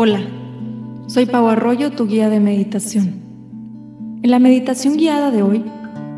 [0.00, 0.20] Hola,
[1.08, 3.14] soy Pau Arroyo, tu guía de meditación.
[4.22, 5.64] En la meditación guiada de hoy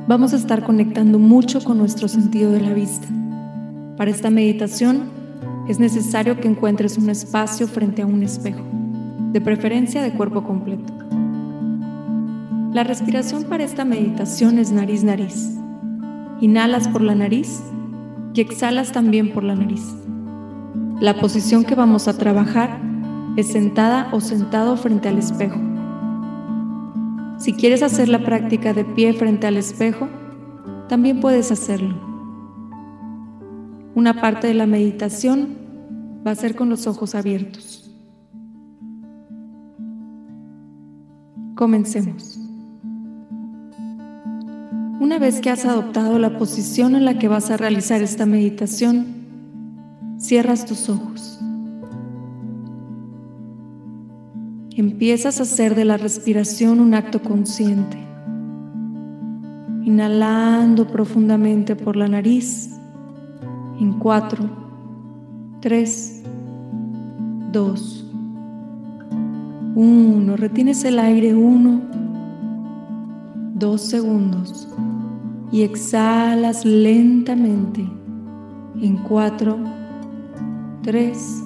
[0.07, 3.09] vamos a estar conectando mucho con nuestro sentido de la vista.
[3.97, 5.05] Para esta meditación
[5.67, 8.61] es necesario que encuentres un espacio frente a un espejo,
[9.33, 10.93] de preferencia de cuerpo completo.
[12.75, 15.57] La respiración para esta meditación es nariz-nariz.
[16.43, 17.63] Inhalas por la nariz
[18.35, 19.87] y exhalas también por la nariz.
[21.01, 22.90] La posición que vamos a trabajar
[23.37, 25.61] es sentada o sentado frente al espejo.
[27.39, 30.09] Si quieres hacer la práctica de pie frente al espejo,
[30.89, 31.95] también puedes hacerlo.
[33.95, 35.57] Una parte de la meditación
[36.27, 37.91] va a ser con los ojos abiertos.
[41.55, 42.39] Comencemos.
[45.01, 49.07] Una vez que has adoptado la posición en la que vas a realizar esta meditación,
[50.19, 51.41] cierras tus ojos.
[54.81, 57.99] Empiezas a hacer de la respiración un acto consciente.
[59.85, 62.71] Inhalando profundamente por la nariz
[63.79, 64.49] en 4,
[65.61, 66.23] 3,
[67.53, 68.07] 2,
[69.75, 70.37] 1.
[70.39, 71.83] Retienes el aire 1,
[73.57, 74.67] 2 segundos
[75.53, 77.87] y exhalas lentamente
[78.81, 79.59] en 4,
[80.83, 81.45] 3,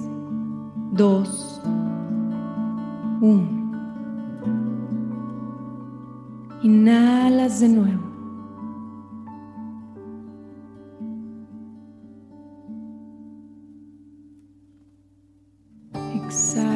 [0.93, 1.74] 2, 1.
[6.61, 8.03] Inhalas de nuevo.
[16.15, 16.73] Exhalas.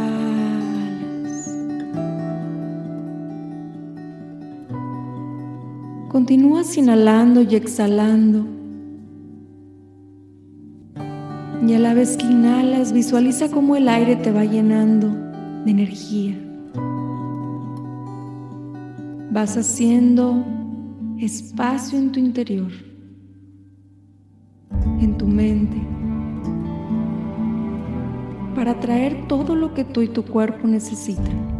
[6.09, 8.45] Continúas inhalando y exhalando.
[11.67, 15.28] Y a la vez que inhalas, visualiza cómo el aire te va llenando
[15.65, 16.37] de energía.
[19.31, 20.43] Vas haciendo
[21.17, 22.71] espacio en tu interior,
[24.99, 25.77] en tu mente,
[28.55, 31.59] para traer todo lo que tú y tu cuerpo necesitan.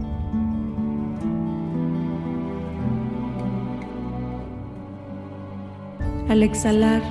[6.29, 7.01] Al exhalar,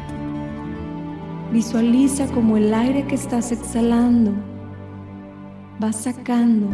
[1.53, 4.33] visualiza como el aire que estás exhalando
[5.83, 6.67] va sacando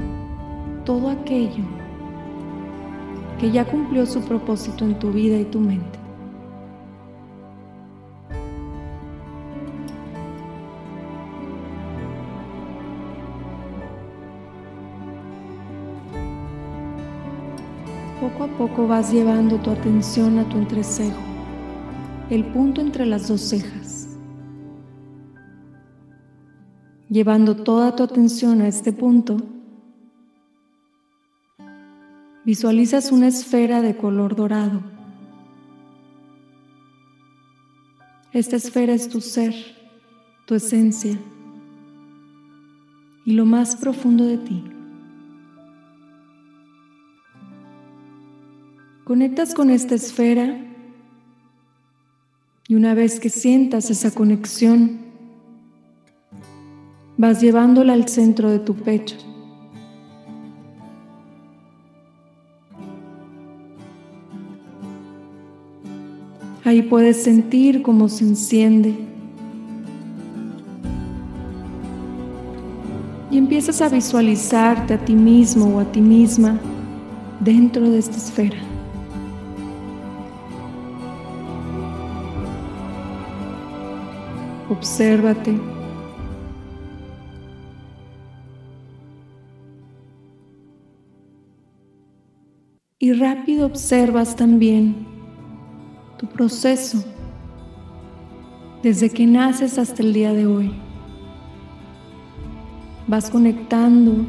[0.84, 1.64] todo aquello
[3.38, 5.98] que ya cumplió su propósito en tu vida y tu mente.
[18.20, 21.20] Poco a poco vas llevando tu atención a tu entrecejo,
[22.30, 24.03] el punto entre las dos cejas.
[27.14, 29.36] Llevando toda tu atención a este punto,
[32.44, 34.82] visualizas una esfera de color dorado.
[38.32, 39.54] Esta esfera es tu ser,
[40.44, 41.16] tu esencia
[43.24, 44.64] y lo más profundo de ti.
[49.04, 50.58] Conectas con esta esfera
[52.66, 55.03] y una vez que sientas esa conexión,
[57.16, 59.16] vas llevándola al centro de tu pecho.
[66.64, 68.94] Ahí puedes sentir cómo se enciende.
[73.30, 76.58] Y empiezas a visualizarte a ti mismo o a ti misma
[77.40, 78.56] dentro de esta esfera.
[84.70, 85.73] Obsérvate
[93.00, 95.04] Y rápido observas también
[96.16, 97.04] tu proceso
[98.84, 100.72] desde que naces hasta el día de hoy.
[103.08, 104.24] Vas conectando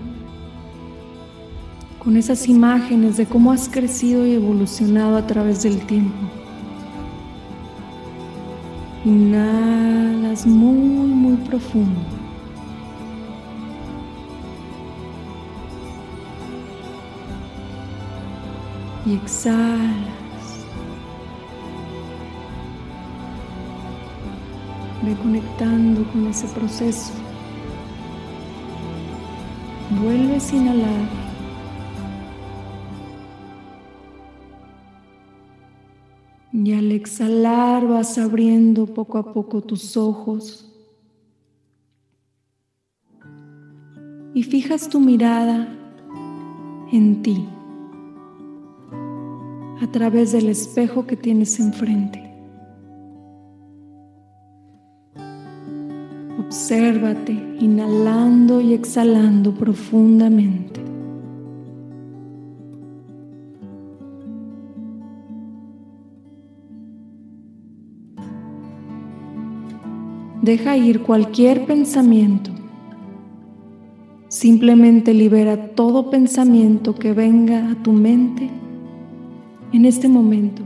[2.03, 6.17] con esas imágenes de cómo has crecido y evolucionado a través del tiempo.
[9.05, 12.14] Inhalas muy, muy profundo.
[19.05, 20.65] Y exhalas.
[25.03, 27.13] Ve conectando con ese proceso.
[30.01, 31.25] Vuelves a inhalar.
[36.51, 40.71] Y al exhalar vas abriendo poco a poco tus ojos.
[44.33, 45.67] Y fijas tu mirada
[46.91, 47.47] en ti
[49.81, 52.23] a través del espejo que tienes enfrente.
[56.39, 60.81] Obsérvate inhalando y exhalando profundamente.
[70.41, 72.51] Deja ir cualquier pensamiento.
[74.27, 78.51] Simplemente libera todo pensamiento que venga a tu mente
[79.75, 80.61] en este momento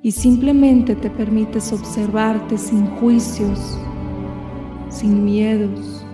[0.00, 3.76] y simplemente te permites observarte sin juicios,
[4.88, 6.06] sin miedos.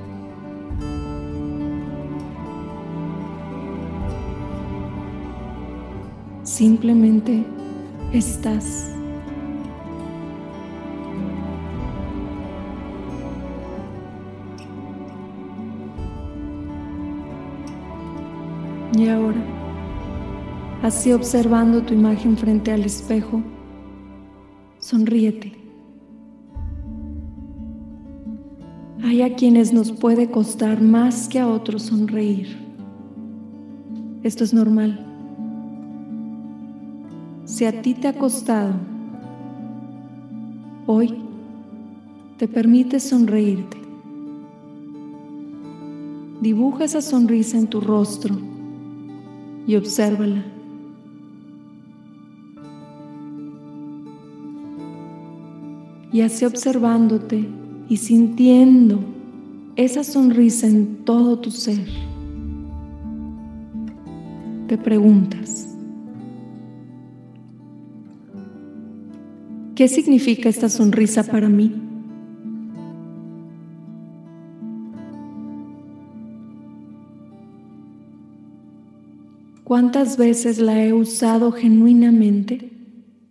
[6.45, 7.45] Simplemente
[8.15, 8.91] estás.
[18.97, 19.58] Y ahora,
[20.89, 23.43] así observando tu imagen frente al espejo,
[24.79, 25.53] sonríete.
[29.05, 32.57] Hay a quienes nos puede costar más que a otros sonreír.
[34.23, 35.05] Esto es normal.
[37.45, 38.73] Si a ti te ha costado,
[40.87, 41.17] hoy
[42.39, 43.77] te permites sonreírte.
[46.41, 48.35] Dibuja esa sonrisa en tu rostro
[49.67, 50.58] y obsérvala.
[56.19, 57.49] Y así observándote
[57.89, 58.99] y sintiendo
[59.77, 61.87] esa sonrisa en todo tu ser,
[64.67, 65.77] te preguntas,
[69.77, 71.73] ¿qué significa esta sonrisa para mí?
[79.63, 82.73] ¿Cuántas veces la he usado genuinamente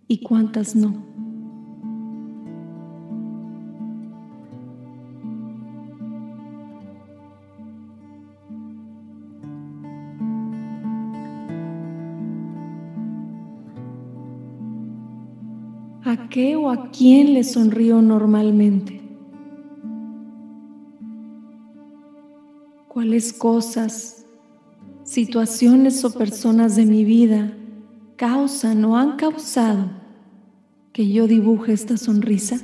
[0.08, 1.07] y cuántas no?
[16.38, 19.00] Qué o a quién le sonrío normalmente?
[22.86, 24.24] ¿Cuáles cosas,
[25.02, 27.52] situaciones o personas de mi vida
[28.14, 29.90] causan o han causado
[30.92, 32.60] que yo dibuje esta sonrisa?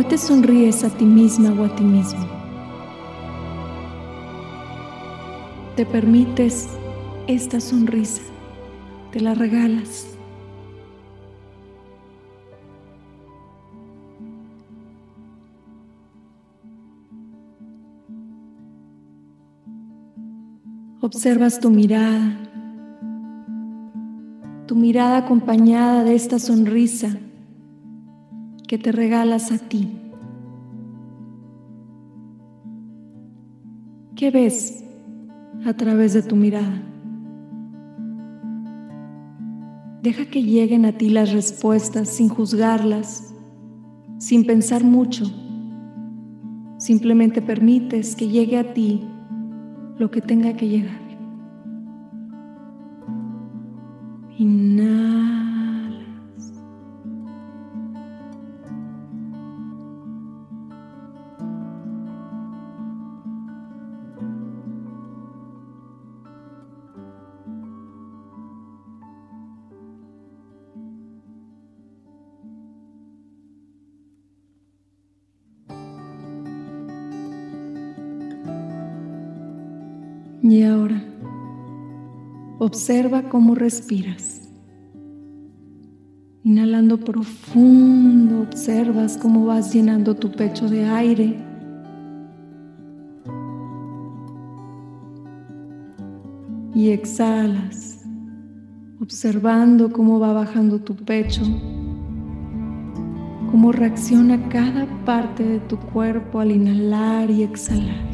[0.00, 2.26] Hoy te sonríes a ti misma o a ti mismo.
[5.76, 6.70] Te permites
[7.26, 8.22] esta sonrisa,
[9.12, 10.06] te la regalas.
[21.02, 22.38] Observas tu mirada,
[24.66, 27.18] tu mirada acompañada de esta sonrisa
[28.70, 29.88] que te regalas a ti.
[34.14, 34.84] ¿Qué ves
[35.66, 36.80] a través de tu mirada?
[40.04, 43.34] Deja que lleguen a ti las respuestas sin juzgarlas,
[44.18, 45.24] sin pensar mucho.
[46.78, 49.02] Simplemente permites que llegue a ti
[49.98, 51.09] lo que tenga que llegar.
[80.50, 81.00] Y ahora,
[82.58, 84.50] observa cómo respiras.
[86.42, 91.40] Inhalando profundo, observas cómo vas llenando tu pecho de aire.
[96.74, 98.04] Y exhalas,
[99.00, 101.42] observando cómo va bajando tu pecho,
[103.52, 108.09] cómo reacciona cada parte de tu cuerpo al inhalar y exhalar.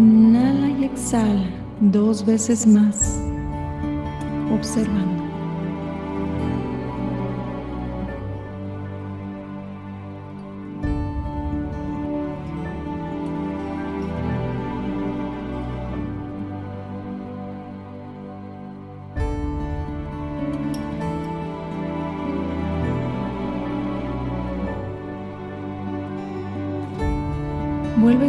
[0.00, 3.20] Inhala y exhala dos veces más,
[4.50, 5.29] observando.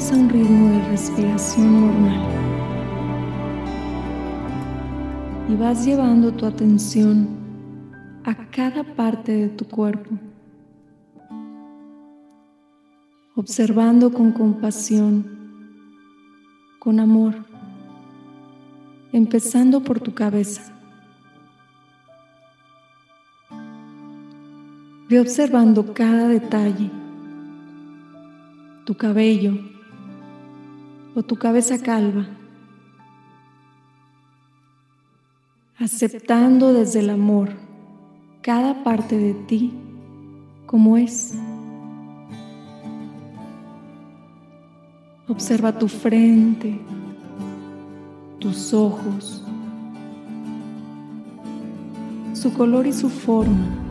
[0.02, 2.22] Vuelves a un ritmo de respiración normal
[5.50, 7.28] y vas llevando tu atención
[8.24, 10.12] a cada parte de tu cuerpo,
[13.36, 15.26] observando con compasión,
[16.80, 17.36] con amor,
[19.12, 20.74] empezando por tu cabeza.
[25.10, 26.90] Ve observando cada detalle
[28.86, 29.71] tu cabello
[31.16, 32.26] o tu cabeza calva,
[35.78, 37.50] aceptando desde el amor
[38.42, 39.74] cada parte de ti
[40.66, 41.38] como es.
[45.28, 46.80] Observa tu frente,
[48.40, 49.44] tus ojos,
[52.34, 53.82] su color y su forma.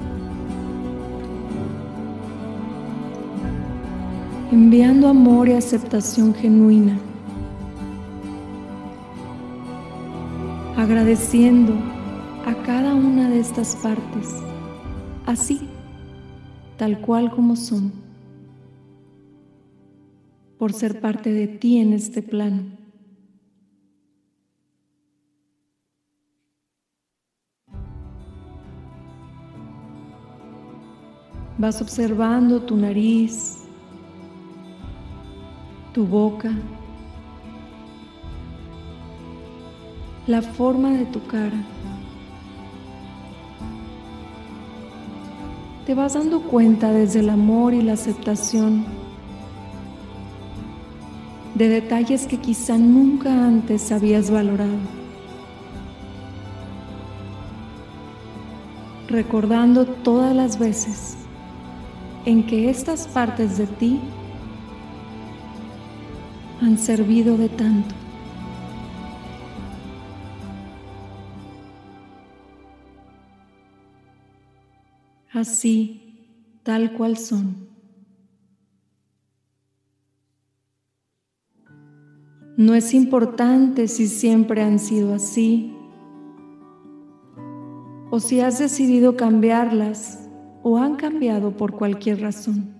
[4.52, 6.98] enviando amor y aceptación genuina,
[10.90, 11.73] agradeciendo
[12.47, 14.35] a cada una de estas partes,
[15.25, 15.61] así,
[16.78, 17.92] tal cual como son,
[20.59, 22.64] por ser parte de ti en este plano.
[31.56, 33.62] Vas observando tu nariz,
[35.94, 36.52] tu boca,
[40.30, 41.60] la forma de tu cara.
[45.84, 48.84] Te vas dando cuenta desde el amor y la aceptación
[51.56, 54.78] de detalles que quizá nunca antes habías valorado.
[59.08, 61.16] Recordando todas las veces
[62.25, 63.99] en que estas partes de ti
[66.62, 68.00] han servido de tanto.
[75.40, 76.02] Así,
[76.62, 77.66] tal cual son.
[82.59, 85.75] No es importante si siempre han sido así
[88.11, 90.28] o si has decidido cambiarlas
[90.62, 92.75] o han cambiado por cualquier razón.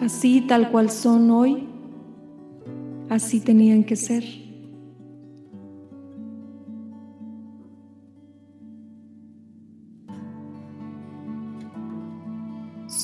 [0.00, 1.66] así tal cual son hoy,
[3.08, 4.45] así tenían que ser.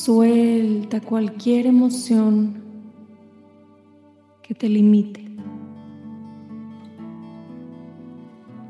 [0.04, 2.60] Suelta cualquier emoción
[4.42, 5.24] que te limite.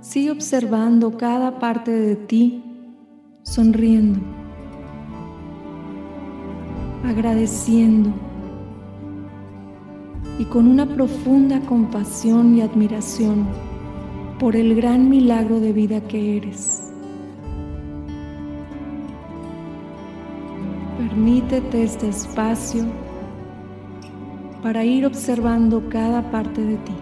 [0.03, 2.62] Sigue observando cada parte de ti,
[3.45, 4.21] sonriendo
[7.03, 8.11] agradeciendo
[10.39, 13.47] y con una profunda compasión y admiración
[14.39, 16.82] por el gran milagro de vida que eres.
[21.12, 22.87] Permítete este espacio
[24.62, 27.01] para ir observando cada parte de ti.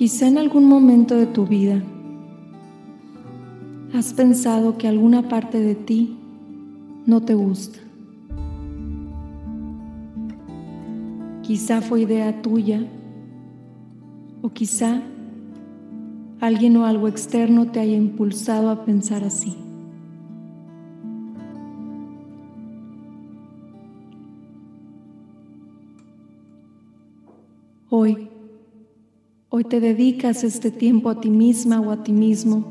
[0.00, 1.82] Quizá en algún momento de tu vida
[3.92, 6.16] has pensado que alguna parte de ti
[7.04, 7.78] no te gusta.
[11.42, 12.82] Quizá fue idea tuya
[14.40, 15.02] o quizá
[16.40, 19.54] alguien o algo externo te haya impulsado a pensar así.
[29.60, 32.64] Hoy te dedicas este tiempo a ti misma o a ti mismo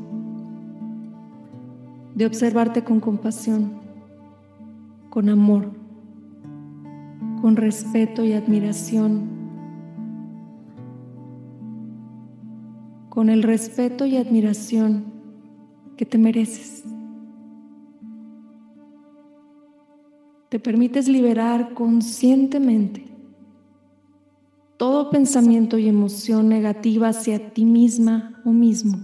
[2.15, 3.73] de observarte con compasión,
[5.11, 5.69] con amor,
[7.43, 9.29] con respeto y admiración,
[13.09, 15.03] con el respeto y admiración
[15.95, 16.85] que te mereces.
[20.49, 23.05] Te permites liberar conscientemente
[24.79, 28.97] todo pensamiento y emoción negativa hacia ti misma o mismo.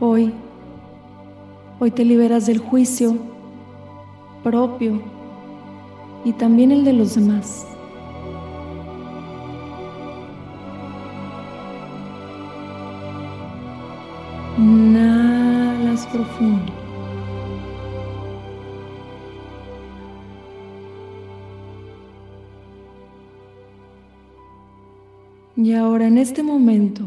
[0.00, 0.34] Hoy,
[1.78, 3.16] hoy te liberas del juicio
[4.42, 5.00] propio
[6.24, 7.68] y también el de los demás.
[14.58, 16.79] Inhalas profundo.
[25.62, 27.04] Y ahora en este momento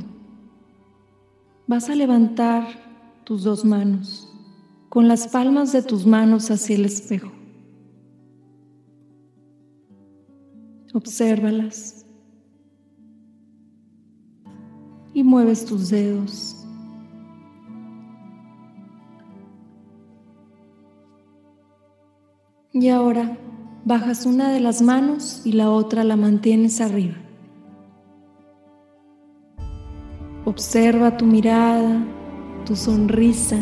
[1.65, 2.67] vas a levantar
[3.23, 4.31] tus dos manos
[4.89, 7.31] con las palmas de tus manos hacia el espejo.
[10.93, 12.05] Obsérvalas
[15.15, 16.63] y mueves tus dedos.
[22.71, 23.35] Y ahora
[23.83, 27.22] bajas una de las manos y la otra la mantienes arriba.
[30.45, 32.05] Observa tu mirada,
[32.65, 33.59] tu sonrisa,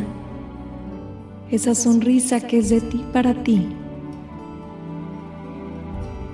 [1.52, 3.68] esa sonrisa que es de ti para ti.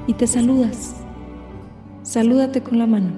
[0.07, 0.95] Y te saludas.
[2.01, 3.09] Salúdate con la mano.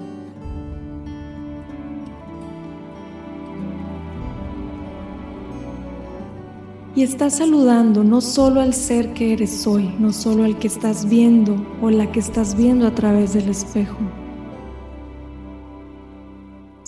[6.96, 11.08] Y estás saludando no solo al ser que eres hoy, no solo al que estás
[11.08, 13.98] viendo o la que estás viendo a través del espejo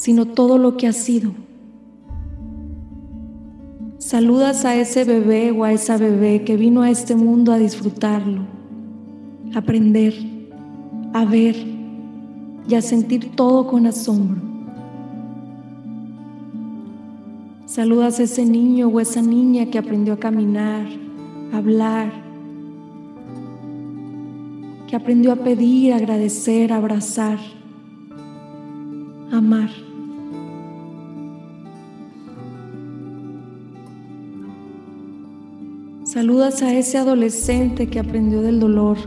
[0.02, 1.30] sino todo lo que ha sido.
[3.98, 8.40] Saludas a ese bebé o a esa bebé que vino a este mundo a disfrutarlo,
[9.54, 10.12] a aprender,
[11.12, 11.54] a ver
[12.68, 14.40] y a sentir todo con asombro.
[17.66, 20.84] Saludas a ese niño o esa niña que aprendió a caminar,
[21.52, 22.10] a hablar,
[24.88, 27.38] que aprendió a pedir, a agradecer, a abrazar,
[29.30, 29.70] a amar.
[36.12, 38.98] Saludas a ese adolescente que aprendió del dolor,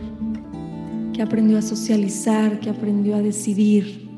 [1.13, 4.09] que aprendió a socializar, que aprendió a decidir.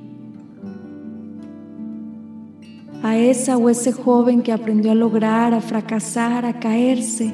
[3.04, 7.34] A esa o ese joven que aprendió a lograr, a fracasar, a caerse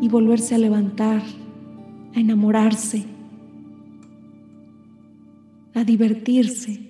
[0.00, 1.20] y volverse a levantar,
[2.14, 3.04] a enamorarse,
[5.74, 6.80] a divertirse.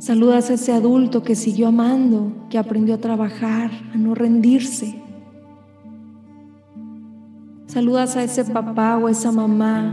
[0.00, 5.03] Saludas a ese adulto que siguió amando, que aprendió a trabajar, a no rendirse
[7.74, 9.92] Saludas a ese papá o esa mamá,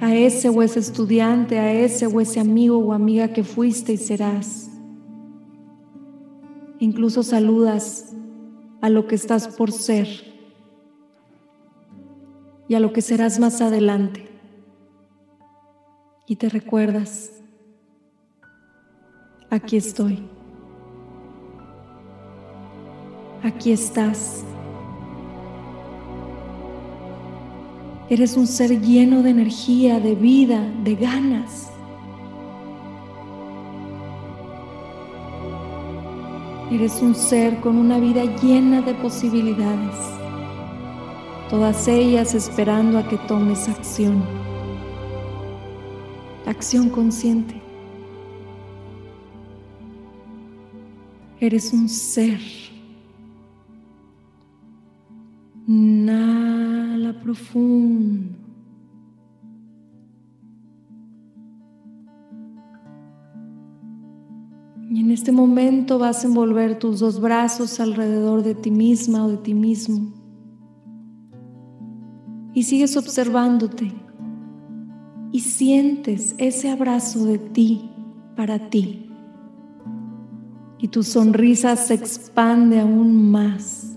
[0.00, 3.96] a ese o ese estudiante, a ese o ese amigo o amiga que fuiste y
[3.96, 4.68] serás.
[6.80, 8.12] Incluso saludas
[8.80, 10.08] a lo que estás por ser
[12.66, 14.28] y a lo que serás más adelante.
[16.26, 17.40] Y te recuerdas,
[19.48, 20.28] aquí estoy,
[23.44, 24.44] aquí estás.
[28.10, 31.70] Eres un ser lleno de energía, de vida, de ganas.
[36.70, 39.94] Eres un ser con una vida llena de posibilidades,
[41.50, 44.22] todas ellas esperando a que tomes acción,
[46.46, 47.60] acción consciente.
[51.40, 52.67] Eres un ser.
[57.28, 58.34] Profundo.
[64.90, 69.28] Y en este momento vas a envolver tus dos brazos alrededor de ti misma o
[69.28, 70.14] de ti mismo.
[72.54, 73.92] Y sigues observándote.
[75.30, 77.90] y sientes ese abrazo de ti
[78.34, 79.10] para ti.
[80.78, 83.87] Y tu sonrisa se expande aún más.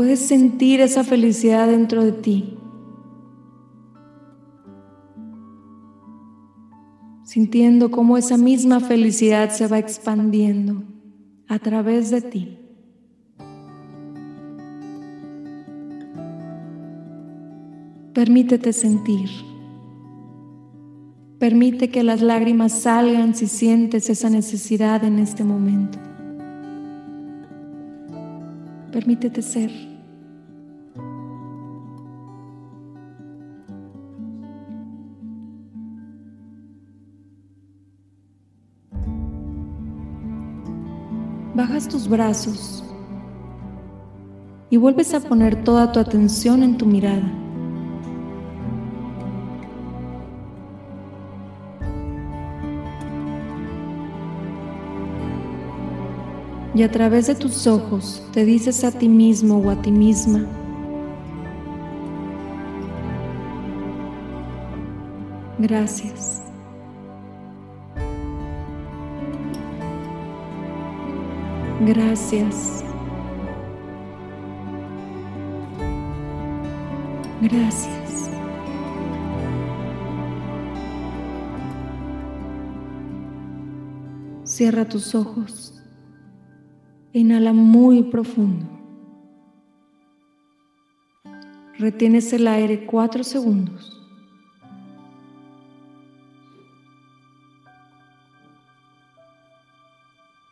[0.00, 2.56] Puedes sentir esa felicidad dentro de ti.
[7.22, 10.84] Sintiendo cómo esa misma felicidad se va expandiendo
[11.48, 12.58] a través de ti.
[18.14, 19.28] Permítete sentir.
[21.38, 26.09] Permite que las lágrimas salgan si sientes esa necesidad en este momento.
[28.92, 29.70] Permítete ser.
[41.54, 42.82] Bajas tus brazos
[44.70, 47.30] y vuelves a poner toda tu atención en tu mirada.
[56.74, 60.46] Y a través de tus ojos te dices a ti mismo o a ti misma,
[65.58, 66.40] gracias.
[71.82, 72.84] Gracias.
[77.40, 78.30] Gracias.
[84.44, 85.79] Cierra tus ojos.
[87.12, 88.66] Inhala muy profundo.
[91.78, 93.96] Retienes el aire cuatro segundos.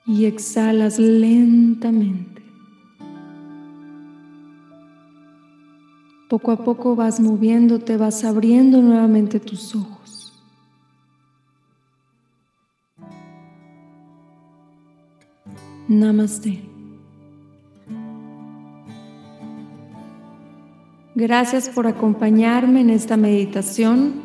[0.07, 2.43] Y exhalas lentamente.
[6.29, 9.98] Poco a poco vas moviéndote, vas abriendo nuevamente tus ojos.
[15.89, 16.61] Namaste.
[21.15, 24.21] Gracias por acompañarme en esta meditación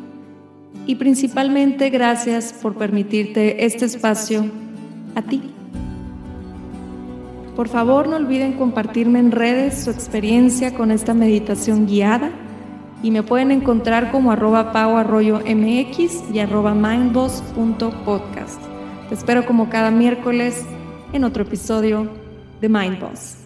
[0.86, 4.44] y principalmente gracias por permitirte este espacio
[5.14, 5.42] a ti.
[7.56, 12.30] Por favor, no olviden compartirme en redes su experiencia con esta meditación guiada
[13.02, 18.60] y me pueden encontrar como arroba pau arroyo mx y arroba mindboss.podcast.
[19.08, 20.64] Te espero como cada miércoles
[21.14, 22.08] en otro episodio
[22.60, 23.43] de Mind Boss.